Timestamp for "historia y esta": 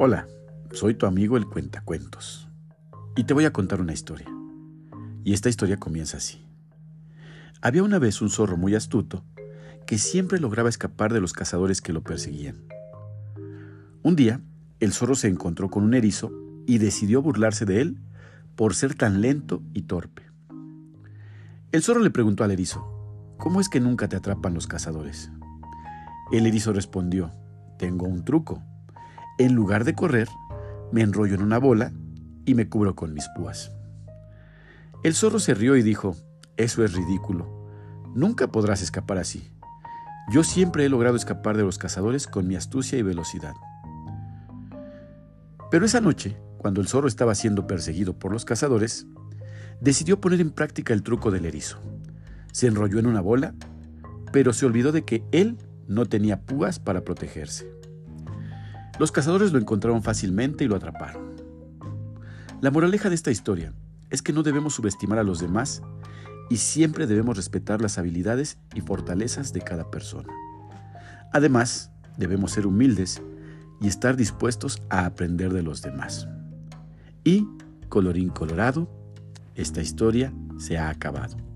3.92-5.48